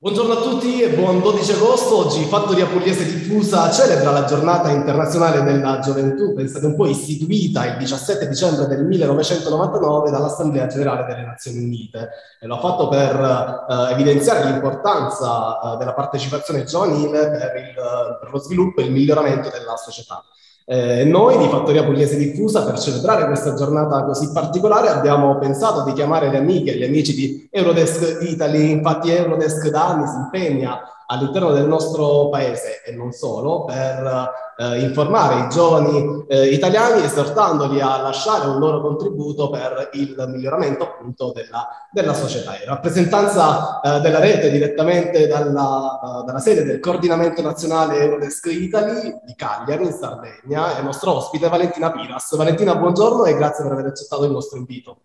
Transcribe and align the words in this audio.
Buongiorno 0.00 0.32
a 0.34 0.42
tutti 0.42 0.80
e 0.80 0.90
buon 0.90 1.20
12 1.20 1.54
agosto. 1.54 2.06
Oggi 2.06 2.22
Fattoria 2.26 2.66
Pugliese 2.66 3.04
Diffusa 3.04 3.68
celebra 3.72 4.12
la 4.12 4.26
giornata 4.26 4.70
internazionale 4.70 5.42
della 5.42 5.80
gioventù, 5.80 6.38
stata 6.46 6.68
un 6.68 6.76
po' 6.76 6.86
istituita 6.86 7.66
il 7.66 7.78
17 7.78 8.28
dicembre 8.28 8.68
del 8.68 8.84
1999 8.84 10.10
dall'Assemblea 10.12 10.68
Generale 10.68 11.04
delle 11.04 11.26
Nazioni 11.26 11.64
Unite 11.64 12.10
e 12.40 12.46
lo 12.46 12.58
ha 12.58 12.60
fatto 12.60 12.86
per 12.86 13.66
eh, 13.68 13.92
evidenziare 13.94 14.48
l'importanza 14.48 15.58
eh, 15.58 15.76
della 15.78 15.94
partecipazione 15.94 16.62
giovanile 16.62 17.30
per, 17.30 17.56
il, 17.56 18.18
per 18.20 18.30
lo 18.30 18.38
sviluppo 18.38 18.80
e 18.80 18.84
il 18.84 18.92
miglioramento 18.92 19.50
della 19.50 19.74
società. 19.74 20.22
Eh, 20.70 21.02
noi 21.04 21.38
di 21.38 21.48
Fattoria 21.48 21.82
Pugliese 21.82 22.18
Diffusa, 22.18 22.62
per 22.62 22.78
celebrare 22.78 23.24
questa 23.24 23.54
giornata 23.54 24.04
così 24.04 24.30
particolare, 24.32 24.88
abbiamo 24.88 25.38
pensato 25.38 25.82
di 25.82 25.94
chiamare 25.94 26.28
le 26.28 26.36
amiche 26.36 26.72
e 26.72 26.76
gli 26.76 26.84
amici 26.84 27.14
di 27.14 27.48
Eurodesk 27.50 28.18
Italy. 28.20 28.72
Infatti 28.72 29.10
Eurodesk 29.10 29.70
da 29.70 29.88
anni 29.88 30.06
si 30.06 30.16
impegna 30.16 30.78
all'interno 31.10 31.52
del 31.52 31.66
nostro 31.66 32.28
paese 32.28 32.82
e 32.84 32.92
non 32.92 33.12
solo 33.12 33.64
per 33.64 34.30
eh, 34.58 34.80
informare 34.80 35.46
i 35.46 35.48
giovani 35.48 36.24
eh, 36.28 36.48
italiani 36.48 37.02
esortandoli 37.02 37.80
a 37.80 38.02
lasciare 38.02 38.46
un 38.46 38.58
loro 38.58 38.80
contributo 38.82 39.48
per 39.48 39.90
il 39.92 40.22
miglioramento 40.28 40.84
appunto 40.84 41.32
della, 41.32 41.66
della 41.90 42.12
società. 42.12 42.58
In 42.58 42.66
rappresentanza 42.66 43.80
eh, 43.80 44.00
della 44.00 44.18
rete 44.18 44.50
direttamente 44.50 45.26
dalla, 45.26 45.98
uh, 46.02 46.24
dalla, 46.24 46.40
sede 46.40 46.64
del 46.64 46.80
coordinamento 46.80 47.40
nazionale 47.40 48.00
Eurodesk 48.00 48.46
Italy 48.46 49.20
di 49.24 49.34
Cagliari 49.34 49.84
in 49.84 49.92
Sardegna 49.92 50.76
è 50.76 50.82
nostro 50.82 51.12
ospite 51.14 51.48
Valentina 51.48 51.90
Piras. 51.90 52.36
Valentina 52.36 52.74
buongiorno 52.76 53.24
e 53.24 53.34
grazie 53.34 53.64
per 53.64 53.72
aver 53.72 53.86
accettato 53.86 54.24
il 54.24 54.32
nostro 54.32 54.58
invito. 54.58 55.00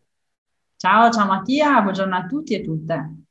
Ciao, 0.75 1.09
ciao 1.11 1.27
Mattia, 1.27 1.81
buongiorno 1.81 2.15
a 2.15 2.25
tutti 2.25 2.55
e 2.55 2.61
tutte. 2.61 3.22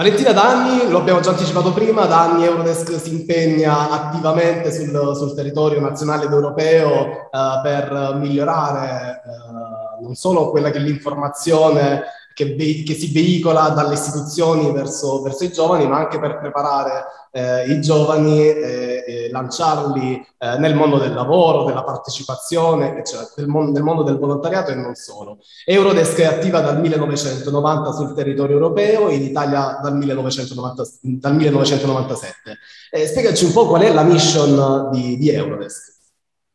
Valentina 0.00 0.32
da 0.32 0.48
anni, 0.48 0.88
lo 0.88 0.96
abbiamo 0.96 1.20
già 1.20 1.32
anticipato 1.32 1.74
prima, 1.74 2.06
da 2.06 2.22
anni 2.22 2.46
Eurodesk 2.46 2.98
si 2.98 3.12
impegna 3.12 3.90
attivamente 3.90 4.72
sul, 4.72 5.14
sul 5.14 5.34
territorio 5.34 5.78
nazionale 5.78 6.24
ed 6.24 6.32
europeo 6.32 7.28
eh, 7.30 7.60
per 7.62 8.16
migliorare 8.18 9.20
eh, 9.26 10.02
non 10.02 10.14
solo 10.14 10.48
quella 10.48 10.70
che 10.70 10.78
è 10.78 10.80
l'informazione 10.80 12.04
che, 12.32 12.56
che, 12.56 12.94
si 12.94 13.12
veicola 13.12 13.68
dalle 13.68 13.92
istituzioni 13.92 14.72
verso, 14.72 15.20
verso, 15.20 15.44
i 15.44 15.52
giovani, 15.52 15.86
ma 15.86 15.98
anche 15.98 16.18
per 16.18 16.38
preparare 16.38 17.04
eh, 17.30 17.70
i 17.70 17.80
giovani 17.80 18.40
e, 18.40 19.04
e 19.06 19.28
lanciarli 19.30 20.26
eh, 20.38 20.58
nel 20.58 20.74
mondo 20.74 20.98
del 20.98 21.12
lavoro, 21.12 21.64
della 21.64 21.84
partecipazione, 21.84 22.98
eccetera, 22.98 23.28
del, 23.36 23.46
mon- 23.46 23.72
del, 23.72 23.82
mondo 23.82 24.02
del 24.02 24.18
volontariato 24.18 24.70
e 24.70 24.74
non 24.74 24.94
solo. 24.94 25.38
Eurodesk 25.64 26.18
è 26.18 26.26
attiva 26.26 26.60
dal 26.60 26.80
1990 26.80 27.92
sul 27.92 28.14
territorio 28.14 28.56
europeo, 28.56 29.10
in 29.10 29.22
Italia 29.22 29.78
dal, 29.82 29.96
1990, 29.96 30.82
dal 31.00 31.34
1997. 31.34 32.58
Eh, 32.90 33.06
spiegaci 33.06 33.44
un 33.44 33.52
po' 33.52 33.66
qual 33.66 33.82
è 33.82 33.92
la 33.92 34.02
mission 34.02 34.90
di, 34.90 35.16
di 35.16 35.30
Eurodesk. 35.30 35.98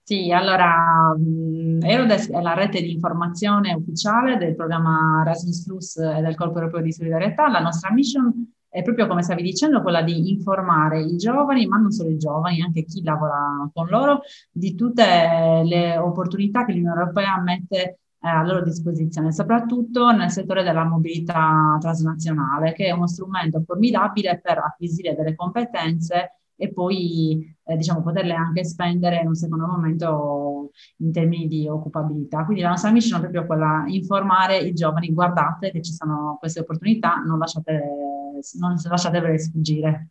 Sì, 0.04 0.32
allora 0.32 1.16
Eurodesk 1.82 2.30
è 2.30 2.40
la 2.40 2.54
rete 2.54 2.80
di 2.80 2.92
informazione 2.92 3.74
ufficiale 3.74 4.38
del 4.38 4.56
programma 4.56 5.22
Erasmus 5.22 5.64
Plus 5.64 5.98
e 5.98 6.22
del 6.22 6.36
Corpo 6.36 6.60
Europeo 6.60 6.82
di 6.82 6.94
Solidarietà. 6.94 7.50
La 7.50 7.60
nostra 7.60 7.92
mission 7.92 8.55
è 8.76 8.82
proprio, 8.82 9.08
come 9.08 9.24
stavi 9.24 9.42
dicendo, 9.42 9.82
quella 9.82 10.02
di 10.02 10.32
informare 10.32 11.02
i 11.02 11.16
giovani, 11.16 11.66
ma 11.66 11.78
non 11.78 11.92
solo 11.92 12.10
i 12.10 12.18
giovani, 12.18 12.62
anche 12.62 12.84
chi 12.84 13.02
lavora 13.04 13.70
con 13.74 13.88
loro, 13.88 14.20
di 14.52 14.76
tutte 14.76 15.62
le 15.64 15.98
opportunità 15.98 16.66
che 16.66 16.74
l'Unione 16.74 17.00
Europea 17.00 17.40
mette 17.40 18.00
eh, 18.20 18.28
a 18.28 18.44
loro 18.44 18.62
disposizione, 18.64 19.32
soprattutto 19.32 20.12
nel 20.12 20.30
settore 20.30 20.62
della 20.64 20.84
mobilità 20.84 21.78
transnazionale, 21.80 22.74
che 22.74 22.88
è 22.88 22.92
uno 22.92 23.08
strumento 23.08 23.64
formidabile 23.66 24.42
per 24.44 24.58
acquisire 24.58 25.16
delle 25.16 25.36
competenze 25.36 26.32
e 26.58 26.72
poi 26.74 27.56
eh, 27.64 27.76
diciamo, 27.78 28.02
poterle 28.02 28.34
anche 28.34 28.66
spendere 28.66 29.22
in 29.22 29.28
un 29.28 29.36
secondo 29.36 29.68
momento 29.68 30.72
in 30.98 31.12
termini 31.12 31.48
di 31.48 31.68
occupabilità. 31.68 32.44
Quindi 32.44 32.62
la 32.62 32.70
nostra 32.70 32.92
mission 32.92 33.20
è 33.20 33.22
proprio 33.22 33.46
quella 33.46 33.84
informare 33.88 34.58
i 34.58 34.74
giovani, 34.74 35.14
guardate 35.14 35.72
che 35.72 35.82
ci 35.82 35.94
sono 35.94 36.38
queste 36.40 36.62
opportunità, 36.62 37.16
non, 37.26 37.38
lasciate, 37.38 37.82
non 38.60 38.76
lasciatevele 38.84 39.40
sfuggire. 39.40 40.10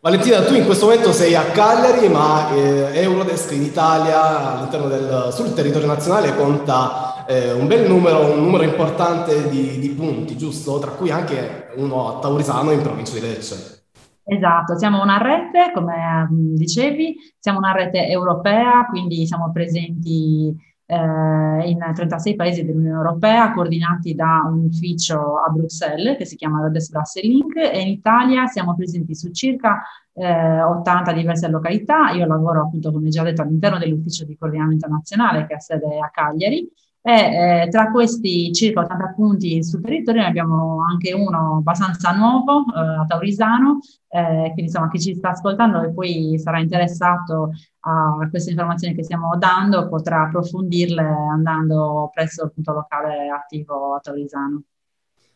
Valentina, 0.00 0.44
tu 0.44 0.54
in 0.54 0.64
questo 0.64 0.86
momento 0.86 1.10
sei 1.10 1.34
a 1.34 1.42
Cagliari, 1.50 2.08
ma 2.08 2.50
eh, 2.50 3.00
Eurodesk 3.00 3.52
in 3.52 3.62
Italia, 3.62 4.54
all'interno 4.54 4.88
del, 4.88 5.30
sul 5.32 5.52
territorio 5.52 5.88
nazionale, 5.88 6.36
conta 6.36 7.24
eh, 7.26 7.52
un 7.52 7.66
bel 7.66 7.88
numero, 7.88 8.32
un 8.32 8.40
numero 8.40 8.62
importante 8.62 9.48
di, 9.48 9.78
di 9.80 9.88
punti, 9.88 10.36
giusto? 10.36 10.78
Tra 10.78 10.92
cui 10.92 11.10
anche 11.10 11.72
uno 11.76 12.16
a 12.16 12.20
Taurisano 12.20 12.70
in 12.70 12.82
provincia 12.82 13.14
di 13.14 13.20
Lecce. 13.20 13.86
Esatto, 14.22 14.76
siamo 14.76 15.02
una 15.02 15.18
rete, 15.18 15.72
come 15.72 16.28
dicevi, 16.30 17.16
siamo 17.38 17.58
una 17.58 17.72
rete 17.72 18.06
europea, 18.08 18.86
quindi 18.88 19.26
siamo 19.26 19.50
presenti 19.52 20.54
eh, 20.86 20.94
in 20.94 21.78
36 21.94 22.36
paesi 22.36 22.64
dell'Unione 22.64 22.96
Europea, 22.96 23.52
coordinati 23.52 24.14
da 24.14 24.42
un 24.46 24.64
ufficio 24.64 25.38
a 25.38 25.50
Bruxelles 25.50 26.16
che 26.16 26.24
si 26.24 26.36
chiama 26.36 26.60
Rodes 26.60 26.90
Link 27.22 27.56
e 27.56 27.80
in 27.80 27.88
Italia 27.88 28.46
siamo 28.46 28.74
presenti 28.74 29.14
su 29.14 29.30
circa 29.32 29.82
eh, 30.12 30.62
80 30.62 31.12
diverse 31.12 31.48
località. 31.48 32.10
Io 32.10 32.26
lavoro 32.26 32.62
appunto, 32.62 32.92
come 32.92 33.08
già 33.08 33.22
detto, 33.22 33.42
all'interno 33.42 33.78
dell'ufficio 33.78 34.24
di 34.24 34.36
coordinamento 34.36 34.86
nazionale 34.88 35.46
che 35.46 35.54
ha 35.54 35.60
sede 35.60 35.98
a 35.98 36.08
Cagliari 36.10 36.70
e 37.06 37.62
eh, 37.62 37.68
tra 37.68 37.92
questi 37.92 38.52
circa 38.52 38.80
80 38.80 39.12
punti 39.14 39.62
sul 39.62 39.80
territorio 39.80 40.22
ne 40.22 40.26
abbiamo 40.26 40.78
anche 40.90 41.12
uno 41.12 41.58
abbastanza 41.58 42.10
nuovo 42.10 42.64
eh, 42.74 42.80
a 42.80 43.04
Taurisano, 43.06 43.78
eh, 44.08 44.42
quindi 44.46 44.62
insomma 44.62 44.90
chi 44.90 44.98
ci 44.98 45.14
sta 45.14 45.28
ascoltando 45.28 45.84
e 45.84 45.92
poi 45.92 46.36
sarà 46.36 46.58
interessato 46.58 47.52
a 47.82 48.26
queste 48.28 48.50
informazioni 48.50 48.92
che 48.96 49.04
stiamo 49.04 49.36
dando 49.38 49.88
potrà 49.88 50.22
approfondirle 50.22 51.00
andando 51.00 52.10
presso 52.12 52.46
il 52.46 52.52
punto 52.52 52.72
locale 52.72 53.28
attivo 53.28 53.94
a 53.94 54.00
Taurisano. 54.00 54.62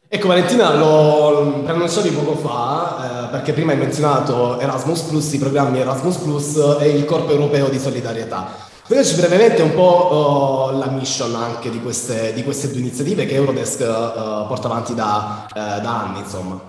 Ecco 0.08 0.26
Valentina, 0.26 0.74
lo 0.74 1.62
preannunciavi 1.62 2.10
poco 2.10 2.34
fa, 2.34 3.28
eh, 3.28 3.30
perché 3.30 3.52
prima 3.52 3.70
hai 3.70 3.78
menzionato 3.78 4.58
Erasmus 4.58 5.02
Plus, 5.02 5.32
i 5.34 5.38
programmi 5.38 5.78
Erasmus 5.78 6.16
Plus 6.16 6.78
e 6.80 6.88
il 6.88 7.04
Corpo 7.04 7.30
Europeo 7.30 7.68
di 7.68 7.78
Solidarietà. 7.78 8.69
Spiegaci 8.90 9.20
brevemente 9.20 9.62
un 9.62 9.72
po' 9.72 10.72
uh, 10.72 10.76
la 10.76 10.90
mission 10.90 11.32
anche 11.36 11.70
di 11.70 11.80
queste, 11.80 12.32
di 12.32 12.42
queste, 12.42 12.72
due 12.72 12.80
iniziative 12.80 13.24
che 13.24 13.34
Eurodesk 13.34 13.78
uh, 13.82 14.48
porta 14.48 14.66
avanti 14.66 14.96
da, 14.96 15.46
uh, 15.48 15.80
da, 15.80 16.06
anni, 16.06 16.18
insomma. 16.18 16.60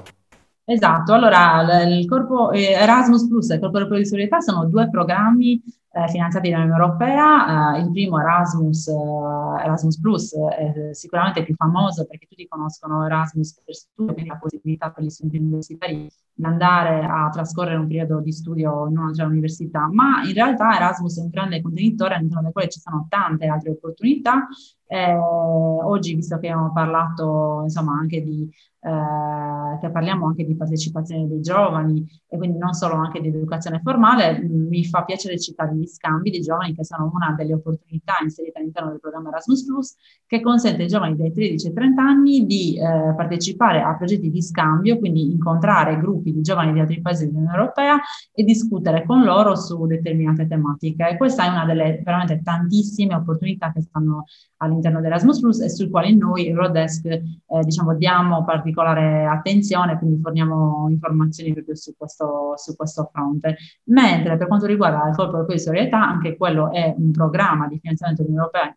Esatto, 0.64 1.14
allora 1.14 1.82
il 1.82 2.08
corpo 2.08 2.52
Erasmus 2.52 3.28
Plus 3.28 3.50
e 3.50 3.56
il 3.56 3.60
Corpo 3.60 3.78
Europeo 3.78 3.98
di 3.98 4.06
Solidarietà 4.06 4.40
sono 4.40 4.66
due 4.66 4.88
programmi 4.92 5.64
eh, 5.94 6.08
finanziati 6.08 6.50
dall'Unione 6.50 6.82
Europea. 6.82 7.76
Eh, 7.76 7.82
il 7.82 7.92
primo 7.92 8.20
Erasmus, 8.20 8.88
eh, 8.88 9.64
Erasmus 9.64 10.00
Plus 10.00 10.36
è 10.36 10.94
sicuramente 10.94 11.44
più 11.44 11.54
famoso 11.56 12.06
perché 12.06 12.28
tutti 12.28 12.48
conoscono 12.48 13.06
Erasmus 13.06 13.62
per 13.64 13.76
studio, 13.76 14.14
quindi 14.14 14.30
la 14.30 14.38
possibilità 14.38 14.92
per 14.92 15.04
gli 15.04 15.10
studenti 15.10 15.38
universitari 15.38 16.10
di 16.34 16.46
andare 16.46 17.04
a 17.04 17.30
trascorrere 17.30 17.78
un 17.78 17.88
periodo 17.88 18.20
di 18.20 18.32
studio 18.32 18.88
in 18.88 18.98
un'altra 18.98 19.26
università, 19.26 19.90
ma 19.92 20.24
in 20.24 20.34
realtà 20.34 20.76
Erasmus 20.76 21.20
è 21.20 21.22
un 21.22 21.30
grande 21.30 21.62
contenitore 21.62 22.16
all'interno 22.16 22.44
del 22.44 22.54
quale 22.54 22.70
ci 22.70 22.80
sono 22.80 23.06
tante 23.10 23.48
altre 23.48 23.72
opportunità. 23.72 24.48
Eh, 24.88 25.14
oggi, 25.14 26.16
visto 26.16 26.38
che 26.38 26.50
abbiamo 26.50 26.72
parlato 26.74 27.62
insomma 27.64 27.94
anche 27.94 28.22
di 28.22 28.50
eh, 28.84 29.78
che 29.80 29.92
parliamo 29.92 30.26
anche 30.26 30.44
di 30.44 30.56
partecipazione 30.56 31.28
dei 31.28 31.40
giovani 31.42 32.04
e 32.28 32.36
quindi 32.38 32.58
non 32.58 32.74
solo 32.74 32.96
anche 32.96 33.22
di 33.22 33.28
educazione 33.28 33.80
formale, 33.84 34.40
mi 34.42 34.84
fa 34.86 35.04
piacere 35.04 35.40
citare 35.40 35.76
gli 35.82 35.88
scambi 35.88 36.30
dei 36.30 36.42
giovani 36.42 36.76
che 36.76 36.86
sono 36.86 37.12
una 37.14 37.34
delle 37.36 37.54
opportunità 37.54 38.14
inserite 38.22 38.60
all'interno 38.60 38.92
del 38.92 39.00
programma 39.00 39.30
Erasmus 39.30 39.66
Plus 39.66 39.96
che 40.26 40.40
consente 40.42 40.84
ai 40.84 40.88
giovani 40.88 41.16
dai 41.16 41.34
13 41.34 41.68
ai 41.68 41.74
30 41.74 42.02
anni 42.02 42.46
di 42.46 42.78
eh, 42.78 43.14
partecipare 43.16 43.82
a 43.82 43.96
progetti 43.98 44.30
di 44.30 44.42
scambio, 44.42 44.98
quindi 44.98 45.32
incontrare 45.32 46.00
gruppi 46.00 46.32
di 46.32 46.42
giovani 46.42 46.74
di 46.74 46.80
altri 46.80 47.02
paesi 47.02 47.26
dell'Unione 47.26 47.56
Europea 47.56 48.00
e 48.32 48.44
discutere 48.44 49.04
con 49.06 49.24
loro 49.24 49.56
su 49.56 49.86
determinate 49.86 50.48
tematiche. 50.48 51.10
E 51.10 51.18
questa 51.18 51.46
è 51.46 51.50
una 51.50 51.66
delle 51.66 52.02
veramente 52.04 52.42
tantissime 52.44 53.16
opportunità 53.16 53.72
che 53.72 53.82
stanno 53.82 54.26
all'interno 54.58 55.02
dell'Erasmus 55.02 55.40
Plus 55.40 55.62
e 55.62 55.70
sul 55.70 55.90
quale 55.90 56.14
noi 56.14 56.48
Eurodesk 56.48 57.06
eh, 57.06 57.24
diciamo 57.64 57.96
diamo 57.96 58.44
particolare 58.46 59.26
attenzione, 59.26 59.98
quindi 59.98 60.22
forniamo 60.22 60.88
informazioni 60.90 61.54
proprio 61.54 61.76
su 61.76 61.94
questo, 61.98 62.54
su 62.56 62.76
questo 62.76 63.10
fronte. 63.12 63.58
Mentre 63.86 64.38
per 64.38 64.48
quanto 64.48 64.66
riguarda 64.66 65.08
il 65.10 65.16
corpo 65.16 65.40
di 65.40 65.46
solidarietà, 65.72 66.02
anche 66.02 66.38
quello 66.38 66.72
è 66.72 66.94
un 66.96 67.12
programma 67.12 67.68
di 67.68 67.80
finanziamento 67.80 68.24
dell'Unione 68.24 68.50
Europea 68.54 68.76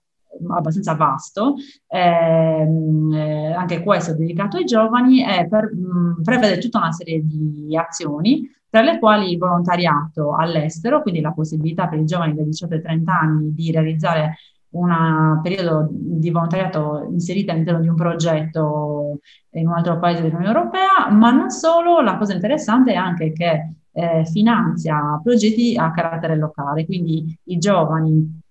abbastanza 0.57 0.95
vasto, 0.95 1.55
ehm, 1.87 3.13
eh, 3.13 3.53
anche 3.53 3.83
questo 3.83 4.13
è 4.13 4.15
dedicato 4.15 4.57
ai 4.57 4.65
giovani 4.65 5.25
e 5.25 5.47
per, 5.47 5.73
mh, 5.73 6.23
prevede 6.23 6.59
tutta 6.59 6.79
una 6.79 6.91
serie 6.91 7.21
di 7.23 7.77
azioni 7.77 8.51
tra 8.69 8.83
le 8.83 8.99
quali 8.99 9.31
il 9.31 9.39
volontariato 9.39 10.35
all'estero, 10.35 11.03
quindi 11.03 11.21
la 11.21 11.31
possibilità 11.33 11.87
per 11.87 12.01
i 12.01 12.05
giovani 12.05 12.35
da 12.35 12.43
18 12.43 12.75
ai 12.75 12.83
30 12.83 13.13
anni 13.13 13.55
di 13.55 13.71
realizzare 13.71 14.35
un 14.71 15.39
periodo 15.41 15.89
di 15.93 16.31
volontariato 16.31 17.07
inserito 17.13 17.53
all'interno 17.53 17.81
di 17.81 17.87
un 17.87 17.95
progetto 17.95 19.21
in 19.51 19.69
un 19.69 19.75
altro 19.75 20.01
paese 20.01 20.23
dell'Unione 20.23 20.49
Europea, 20.49 21.09
ma 21.13 21.31
non 21.31 21.51
solo, 21.51 22.01
la 22.01 22.17
cosa 22.17 22.33
interessante 22.33 22.93
è 22.93 22.97
anche 22.97 23.33
che 23.33 23.75
eh, 23.95 24.25
finanzia 24.27 25.21
progetti 25.23 25.77
a 25.77 25.91
carattere 25.93 26.37
locale, 26.37 26.85
quindi 26.85 27.39
i 27.45 27.59
giovani 27.59 28.43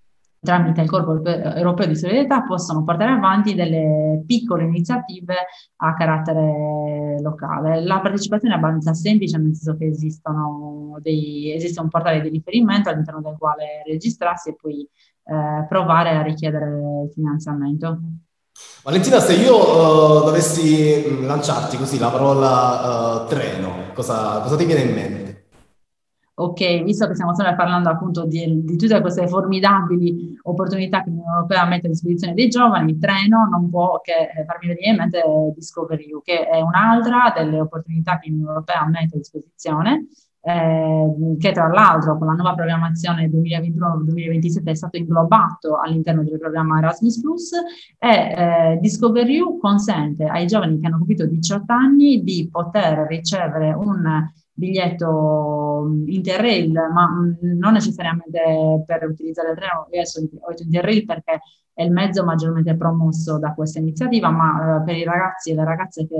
tramite 0.44 0.82
il 0.82 0.90
Corpo 0.90 1.24
Europeo 1.24 1.88
di 1.88 1.96
Solidarietà 1.96 2.44
possono 2.44 2.84
portare 2.84 3.12
avanti 3.12 3.56
delle 3.56 4.24
piccole 4.26 4.64
iniziative 4.64 5.36
a 5.78 5.94
carattere 5.94 7.20
locale. 7.22 7.82
La 7.82 8.02
partecipazione 8.02 8.54
è 8.54 8.58
abbastanza 8.58 8.94
semplice, 8.94 9.38
nel 9.38 9.56
senso 9.56 9.78
che 9.78 9.92
dei, 11.02 11.54
esiste 11.54 11.82
un 11.82 11.88
portale 11.88 12.22
di 12.22 12.30
riferimento 12.30 12.90
all'interno 12.90 13.22
del 13.22 13.36
quale 13.38 13.84
registrarsi 13.86 14.50
e 14.50 14.56
poi 14.60 14.82
eh, 14.82 15.66
provare 15.68 16.10
a 16.10 16.22
richiedere 16.22 17.10
finanziamento. 17.14 18.00
Valentina, 18.84 19.20
se 19.20 19.34
io 19.34 19.56
uh, 19.56 20.26
dovessi 20.26 21.06
mm, 21.08 21.26
lanciarti 21.26 21.78
così 21.78 21.98
la 21.98 22.10
parola 22.10 23.24
uh, 23.24 23.28
treno, 23.28 23.92
cosa, 23.94 24.42
cosa 24.42 24.58
ti 24.58 24.66
viene 24.66 24.82
in 24.82 24.94
mente? 24.94 25.23
Ok, 26.36 26.84
visto 26.84 27.08
che 27.08 27.14
stiamo 27.14 27.36
sempre 27.36 27.56
parlando 27.56 27.90
appunto 27.90 28.26
di, 28.26 28.64
di, 28.64 28.76
tutte 28.76 29.02
queste 29.02 29.28
formidabili 29.28 30.40
opportunità 30.44 31.04
che 31.04 31.10
l'Unione 31.10 31.32
Europea 31.32 31.66
mette 31.66 31.88
a 31.88 31.90
disposizione 31.90 32.34
dei 32.34 32.50
giovani, 32.50 32.92
il 32.92 33.00
treno 33.00 33.48
non 33.50 33.70
può 33.70 34.02
che 34.02 34.32
eh, 34.36 34.46
farmi 34.46 34.68
venire 34.68 34.90
in 34.90 34.96
mente 34.96 35.22
Discovery 35.56 36.12
U, 36.12 36.22
che 36.24 36.48
è 36.48 36.60
un'altra 36.60 37.32
delle 37.36 37.60
opportunità 37.60 38.18
che 38.18 38.30
l'Unione 38.30 38.50
Europea 38.50 38.88
mette 38.88 39.16
a 39.16 39.20
disposizione, 39.20 40.08
eh, 40.46 41.38
che 41.40 41.52
tra 41.52 41.68
l'altro 41.68 42.18
con 42.18 42.28
la 42.28 42.34
nuova 42.34 42.56
programmazione 42.56 43.30
2021-2027 43.30 44.66
è 44.66 44.76
stato 44.76 44.98
inglobato 44.98 45.78
all'interno 45.80 46.24
del 46.24 46.40
programma 46.40 46.80
Erasmus 46.80 47.22
Plus 47.22 47.52
e 47.98 48.10
eh, 48.10 48.78
Discovery 48.82 49.40
U 49.40 49.58
consente 49.60 50.26
ai 50.26 50.48
giovani 50.48 50.80
che 50.80 50.88
hanno 50.88 50.98
compiuto 50.98 51.28
18 51.28 51.72
anni 51.72 52.24
di 52.24 52.50
poter 52.52 53.06
ricevere 53.08 53.72
un 53.72 54.32
biglietto 54.54 55.90
Interrail, 56.06 56.72
ma 56.72 57.10
non 57.42 57.74
necessariamente 57.74 58.84
per 58.86 59.08
utilizzare 59.10 59.52
il 59.52 59.58
treno, 59.58 59.88
io 59.92 60.00
adesso 60.00 60.20
ho 60.20 60.50
detto 60.50 60.64
Interrail 60.64 61.06
perché 61.06 61.42
è 61.74 61.84
il 61.84 61.92
mezzo 61.92 62.24
maggiormente 62.24 62.78
promosso 62.78 63.40
da 63.40 63.54
questa 63.54 63.80
iniziativa, 63.80 64.30
ma 64.30 64.78
eh, 64.78 64.84
per 64.84 64.96
i 64.96 65.04
ragazzi 65.04 65.52
e 65.52 65.56
le 65.56 65.64
ragazze 65.64 66.08
che 66.08 66.16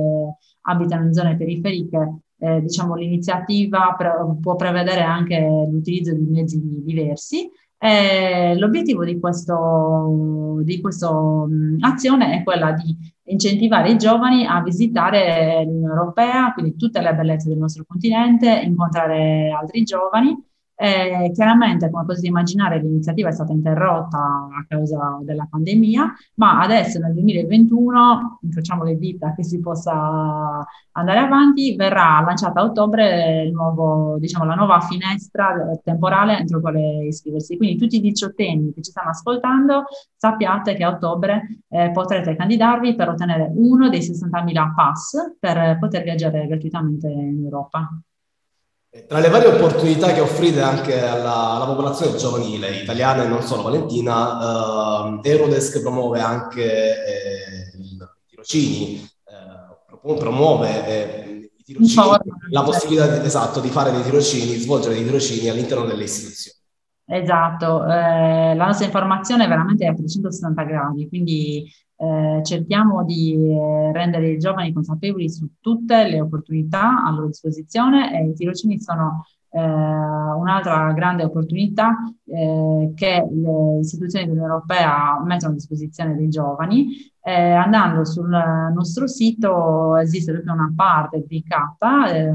abitano 0.62 1.06
in 1.06 1.14
zone 1.14 1.38
periferiche, 1.38 2.18
eh, 2.40 2.62
diciamo 2.62 2.96
l'iniziativa 2.96 3.94
pre- 3.98 4.38
può 4.42 4.56
prevedere 4.56 5.02
anche 5.02 5.40
l'utilizzo 5.40 6.14
di 6.14 6.26
mezzi 6.26 6.60
diversi. 6.84 7.50
Eh, 7.84 8.56
l'obiettivo 8.58 9.04
di 9.04 9.20
questa 9.20 9.60
azione 11.82 12.40
è 12.40 12.44
quella 12.44 12.72
di 12.72 12.96
incentivare 13.26 13.92
i 13.92 13.98
giovani 13.98 14.46
a 14.46 14.62
visitare 14.62 15.66
l'Unione 15.66 15.94
Europea, 15.94 16.54
quindi 16.54 16.78
tutte 16.78 17.02
le 17.02 17.14
bellezze 17.14 17.50
del 17.50 17.58
nostro 17.58 17.84
continente, 17.86 18.62
incontrare 18.64 19.50
altri 19.50 19.84
giovani 19.84 20.34
eh, 20.76 21.32
chiaramente, 21.34 21.90
come 21.90 22.06
potete 22.06 22.28
immaginare, 22.28 22.80
l'iniziativa 22.80 23.30
è 23.30 23.32
stata 23.32 23.52
interrotta 23.52 24.18
a 24.18 24.66
causa 24.68 25.20
della 25.22 25.48
pandemia, 25.50 26.14
ma 26.36 26.60
adesso 26.62 27.00
nel 27.00 27.14
2021, 27.14 28.40
facciamo 28.52 28.84
le 28.84 28.98
dita 28.98 29.34
che 29.36 29.44
si 29.44 29.60
possa 29.60 30.66
andare 30.92 31.20
avanti, 31.20 31.76
verrà 31.76 32.22
lanciata 32.26 32.60
a 32.60 32.64
ottobre 32.64 33.50
nuovo, 33.52 34.18
diciamo, 34.20 34.46
la 34.46 34.56
nuova 34.56 34.80
finestra 34.82 35.56
temporale 35.84 36.38
entro 36.38 36.60
quale 36.60 37.06
iscriversi. 37.06 37.58
Quindi 37.58 37.78
tutti 37.78 37.98
i 37.98 38.02
diciottenni 38.02 38.74
che 38.74 38.82
ci 38.82 38.92
stanno 38.92 39.10
ascoltando, 39.10 39.84
sappiate 40.16 40.76
che 40.76 40.84
a 40.84 40.90
ottobre 40.90 41.62
eh, 41.70 41.92
potrete 41.92 42.36
candidarvi 42.36 42.96
per 42.96 43.10
ottenere 43.10 43.52
uno 43.56 43.90
dei 43.90 44.02
60.000 44.02 44.74
pass 44.74 45.36
per 45.40 45.78
poter 45.80 46.04
viaggiare 46.04 46.48
gratuitamente 46.48 47.08
in 47.08 47.44
Europa. 47.44 47.90
Tra 49.08 49.18
le 49.18 49.30
varie 49.30 49.48
opportunità 49.48 50.14
che 50.14 50.20
offrite 50.20 50.62
anche 50.62 51.02
alla, 51.02 51.54
alla 51.54 51.66
popolazione 51.66 52.16
giovanile 52.16 52.70
italiana 52.78 53.24
e 53.24 53.28
non 53.28 53.42
solo 53.42 53.64
valentina, 53.64 55.20
eh, 55.20 55.30
Eurodesk 55.32 55.82
promuove 55.82 56.20
anche 56.20 56.62
eh, 56.62 57.78
i 57.80 57.98
tirocini, 58.30 59.10
eh, 59.26 59.98
promuove 60.00 60.86
eh, 60.86 61.52
i 61.58 61.64
tirocini, 61.64 62.06
la 62.52 62.62
possibilità 62.62 63.08
di, 63.08 63.26
esatto, 63.26 63.62
di 63.62 63.70
fare 63.70 63.92
dei 63.92 64.04
tirocini, 64.04 64.60
svolgere 64.60 64.94
dei 64.94 65.06
tirocini 65.06 65.50
all'interno 65.50 65.86
delle 65.86 66.04
istituzioni. 66.04 66.63
Esatto, 67.06 67.84
eh, 67.86 68.56
la 68.56 68.66
nostra 68.66 68.86
informazione 68.86 69.44
è 69.46 69.48
veramente 69.48 69.86
a 69.86 69.94
360 69.94 70.64
gradi, 70.64 71.08
quindi 71.10 71.66
eh, 71.98 72.42
cerchiamo 72.44 73.04
di 73.04 73.34
eh, 73.34 73.92
rendere 73.92 74.30
i 74.32 74.38
giovani 74.38 74.72
consapevoli 74.72 75.30
su 75.30 75.48
tutte 75.60 76.08
le 76.08 76.22
opportunità 76.22 77.04
a 77.04 77.12
loro 77.12 77.28
disposizione 77.28 78.18
e 78.20 78.30
i 78.30 78.34
tirocini 78.34 78.80
sono 78.80 79.26
eh, 79.50 79.60
un'altra 79.62 80.94
grande 80.94 81.24
opportunità 81.26 81.94
eh, 82.26 82.94
che 82.96 83.28
le 83.30 83.80
istituzioni 83.80 84.26
dell'Unione 84.26 84.54
Europea 84.54 85.22
mettono 85.24 85.52
a 85.52 85.56
disposizione 85.56 86.16
dei 86.16 86.30
giovani 86.30 86.88
eh, 87.26 87.54
andando 87.54 88.04
sul 88.04 88.30
nostro 88.74 89.08
sito 89.08 89.96
esiste 89.96 90.34
proprio 90.34 90.54
una 90.54 90.74
parte 90.76 91.20
dedicata, 91.20 92.12
eh, 92.12 92.30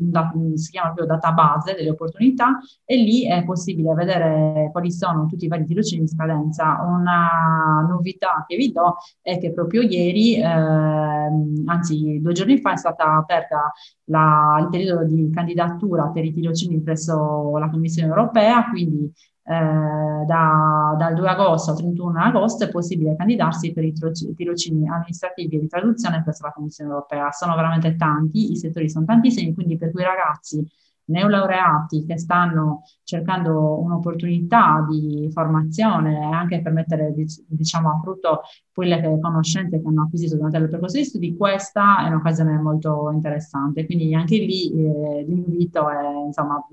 da, 0.00 0.32
si 0.54 0.70
chiama 0.72 0.92
proprio 0.92 1.06
database 1.14 1.74
delle 1.74 1.90
opportunità 1.90 2.58
e 2.84 2.96
lì 2.96 3.24
è 3.24 3.44
possibile 3.44 3.94
vedere 3.94 4.68
quali 4.72 4.90
sono 4.90 5.26
tutti 5.26 5.44
i 5.44 5.48
vari 5.48 5.64
tirocini 5.64 6.00
in 6.00 6.08
scadenza. 6.08 6.80
Una 6.82 7.86
novità 7.88 8.44
che 8.48 8.56
vi 8.56 8.72
do 8.72 8.96
è 9.20 9.38
che 9.38 9.52
proprio 9.52 9.82
ieri, 9.82 10.34
eh, 10.34 10.44
anzi 10.44 12.20
due 12.20 12.32
giorni 12.32 12.58
fa, 12.58 12.72
è 12.72 12.76
stata 12.76 13.14
aperta 13.14 13.70
la, 14.06 14.58
il 14.60 14.68
periodo 14.70 15.04
di 15.04 15.30
candidatura 15.30 16.08
per 16.08 16.24
i 16.24 16.32
tirocini 16.32 16.82
presso 16.82 17.56
la 17.58 17.70
Commissione 17.70 18.08
europea, 18.08 18.68
quindi 18.70 19.12
eh, 19.44 20.24
da, 20.24 20.94
dal 20.96 21.14
2 21.14 21.28
agosto 21.28 21.72
al 21.72 21.76
31 21.78 22.20
agosto 22.20 22.64
è 22.64 22.70
possibile 22.70 23.16
candidarsi 23.16 23.72
per 23.72 23.84
i 23.84 23.92
tirocini 23.92 24.88
amministrativi 24.88 25.56
e 25.56 25.60
di 25.60 25.68
traduzione 25.68 26.22
presso 26.22 26.44
la 26.44 26.52
Commissione 26.52 26.90
europea. 26.90 27.30
Sono 27.32 27.54
veramente 27.54 27.96
tanti, 27.96 28.52
i 28.52 28.56
settori 28.56 28.88
sono 28.88 29.04
tantissimi, 29.04 29.52
quindi 29.54 29.76
per 29.76 29.90
quei 29.90 30.04
ragazzi 30.04 30.64
neolaureati 31.04 32.04
che 32.04 32.16
stanno 32.18 32.82
cercando 33.02 33.80
un'opportunità 33.80 34.86
di 34.88 35.28
formazione 35.32 36.20
e 36.20 36.32
anche 36.32 36.62
per 36.62 36.72
mettere 36.72 37.12
diciamo, 37.46 37.90
a 37.90 38.00
frutto 38.00 38.42
quelle 38.72 39.18
conoscenze 39.20 39.80
che 39.80 39.88
hanno 39.88 40.02
acquisito 40.02 40.36
durante 40.36 40.58
il 40.58 40.68
percorso 40.68 40.96
di 40.96 41.04
studi, 41.04 41.36
questa 41.36 42.04
è 42.04 42.08
un'occasione 42.08 42.56
molto 42.58 43.10
interessante. 43.12 43.84
Quindi 43.84 44.14
anche 44.14 44.36
lì 44.36 44.70
eh, 44.70 45.24
l'invito 45.26 45.88
è, 45.88 46.24
insomma, 46.26 46.64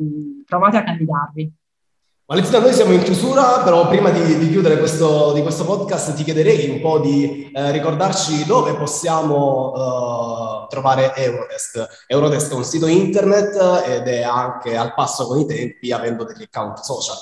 provate 0.46 0.78
a 0.78 0.84
candidarvi. 0.84 1.54
Valentina, 2.30 2.60
noi 2.60 2.74
siamo 2.74 2.92
in 2.92 3.02
chiusura, 3.02 3.64
però 3.64 3.88
prima 3.88 4.12
di, 4.12 4.38
di 4.38 4.50
chiudere 4.50 4.78
questo, 4.78 5.34
di 5.34 5.42
questo, 5.42 5.66
podcast 5.66 6.14
ti 6.14 6.24
chiederei 6.24 6.70
un 6.70 6.80
po' 6.80 7.00
di 7.00 7.50
eh, 7.52 7.72
ricordarci 7.72 8.46
dove 8.46 8.76
possiamo 8.76 9.74
eh, 9.74 10.68
trovare 10.70 11.16
Eurodesk. 11.16 12.06
Eurodesk 12.06 12.52
è 12.52 12.54
un 12.56 12.64
sito 12.64 12.86
internet 12.86 13.56
ed 13.84 14.06
è 14.06 14.22
anche 14.22 14.78
al 14.78 14.94
passo 14.94 15.26
con 15.26 15.40
i 15.40 15.48
tempi 15.48 15.92
avendo 15.92 16.24
degli 16.24 16.44
account 16.44 16.78
social. 16.78 17.18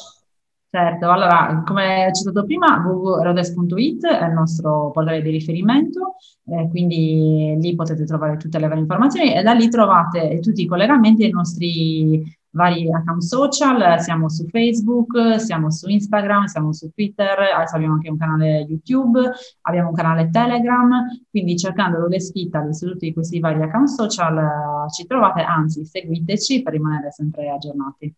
Certo, 0.70 1.10
allora, 1.10 1.64
come 1.66 2.12
citato 2.14 2.44
prima, 2.44 2.84
www.eurodesk.it 2.86 4.06
è 4.08 4.26
il 4.26 4.34
nostro 4.34 4.92
portale 4.92 5.22
di 5.22 5.30
riferimento, 5.30 6.16
eh, 6.48 6.68
quindi 6.70 7.56
lì 7.58 7.76
potete 7.76 8.04
trovare 8.04 8.36
tutte 8.36 8.60
le 8.60 8.68
varie 8.68 8.82
informazioni 8.82 9.34
e 9.34 9.42
da 9.42 9.54
lì 9.54 9.70
trovate 9.70 10.42
tutti 10.42 10.64
i 10.64 10.68
collegamenti 10.68 11.24
ai 11.24 11.32
nostri 11.32 12.22
vari 12.58 12.92
account 12.92 13.22
social, 13.22 14.02
siamo 14.02 14.28
su 14.28 14.46
Facebook, 14.50 15.40
siamo 15.40 15.72
su 15.72 15.88
Instagram, 15.88 16.46
siamo 16.46 16.74
su 16.74 16.90
Twitter, 16.94 17.40
adesso 17.56 17.76
abbiamo 17.76 17.94
anche 17.94 18.10
un 18.10 18.18
canale 18.18 18.66
YouTube, 18.68 19.22
abbiamo 19.62 19.90
un 19.90 19.96
canale 19.96 20.30
Telegram, 20.30 21.06
quindi 21.30 21.56
cercando 21.56 22.06
Italy 22.10 22.74
su 22.74 22.88
tutti 22.88 23.14
questi 23.14 23.40
vari 23.40 23.62
account 23.62 23.88
social 23.88 24.38
eh, 24.38 24.92
ci 24.92 25.06
trovate, 25.06 25.42
anzi 25.42 25.86
seguiteci 25.86 26.64
per 26.64 26.74
rimanere 26.74 27.12
sempre 27.12 27.50
aggiornati. 27.50 28.14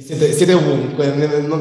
Siete, 0.00 0.32
siete 0.32 0.52
ovunque, 0.52 1.06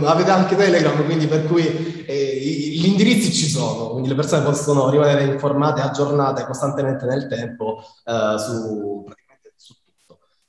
avete 0.07 0.31
anche 0.31 0.55
Telegram, 0.55 1.05
quindi 1.05 1.27
per 1.27 1.45
cui 1.45 2.03
eh, 2.07 2.39
gli 2.75 2.87
indirizzi 2.87 3.31
ci 3.31 3.47
sono, 3.47 3.89
quindi 3.89 4.09
le 4.09 4.15
persone 4.15 4.43
possono 4.43 4.89
rimanere 4.89 5.25
informate, 5.25 5.81
aggiornate 5.81 6.43
costantemente 6.43 7.05
nel 7.05 7.27
tempo 7.27 7.83
eh, 8.03 8.35
su 8.39 9.05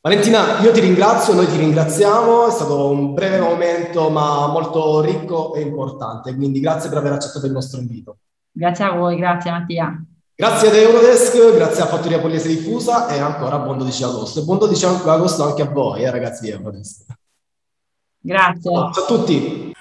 Valentina, 0.06 0.60
io 0.60 0.70
ti 0.70 0.78
ringrazio, 0.78 1.34
noi 1.34 1.48
ti 1.48 1.56
ringraziamo, 1.56 2.46
è 2.46 2.50
stato 2.52 2.90
un 2.90 3.12
breve 3.12 3.40
momento 3.40 4.08
ma 4.08 4.46
molto 4.46 5.00
ricco 5.00 5.52
e 5.56 5.62
importante, 5.62 6.32
quindi 6.36 6.60
grazie 6.60 6.88
per 6.88 6.98
aver 6.98 7.14
accettato 7.14 7.46
il 7.46 7.50
nostro 7.50 7.80
invito. 7.80 8.18
Grazie 8.52 8.84
a 8.84 8.92
voi, 8.92 9.16
grazie 9.16 9.50
Mattia. 9.50 10.00
Grazie 10.32 10.68
ad 10.68 10.74
Eurodesk, 10.76 11.56
grazie 11.56 11.82
a 11.82 11.86
Fattoria 11.86 12.20
Pogliese 12.20 12.46
Diffusa 12.46 13.08
e 13.08 13.18
ancora 13.18 13.58
buon 13.58 13.78
12 13.78 14.04
agosto. 14.04 14.38
E 14.38 14.42
buon 14.44 14.58
12 14.58 14.84
agosto 14.84 15.42
anche 15.42 15.62
a 15.62 15.68
voi, 15.68 16.04
eh, 16.04 16.10
ragazzi 16.12 16.44
di 16.44 16.50
Eurodesk. 16.50 17.04
Grazie. 18.20 18.70
Ciao 18.70 18.90
a 18.90 19.06
tutti. 19.08 19.72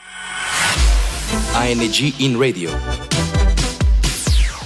ANG 1.53 2.13
in 2.21 2.39
radio. 2.39 2.71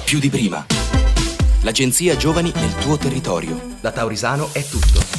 Più 0.06 0.20
di 0.20 0.30
prima. 0.30 0.66
L'agenzia 1.64 2.16
Giovani 2.16 2.50
nel 2.56 2.76
tuo 2.76 2.96
territorio. 2.96 3.60
Da 3.82 3.92
Taurisano 3.92 4.48
è 4.54 4.64
tutto. 4.64 5.19